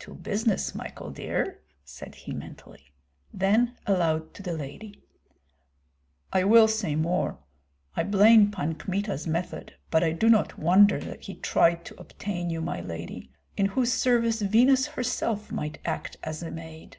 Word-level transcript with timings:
"To 0.00 0.12
business, 0.14 0.74
Michael 0.74 1.08
dear!" 1.10 1.58
said 1.86 2.14
he, 2.14 2.32
mentally. 2.32 2.92
Then 3.32 3.78
aloud 3.86 4.34
to 4.34 4.42
the 4.42 4.52
lady: 4.52 5.00
"I 6.34 6.44
will 6.44 6.68
say 6.68 6.94
more: 6.96 7.38
I 7.96 8.02
blame 8.02 8.50
Pan 8.50 8.74
Kmita's 8.74 9.26
method, 9.26 9.72
but 9.90 10.04
I 10.04 10.12
do 10.12 10.28
not 10.28 10.58
wonder 10.58 11.00
that 11.00 11.22
he 11.22 11.34
tried 11.36 11.86
to 11.86 11.98
obtain 11.98 12.50
you, 12.50 12.60
my 12.60 12.82
lady, 12.82 13.30
in 13.56 13.64
whose 13.64 13.90
service 13.90 14.42
Venus 14.42 14.86
herself 14.86 15.50
might 15.50 15.78
act 15.86 16.18
as 16.22 16.42
a 16.42 16.50
maid. 16.50 16.98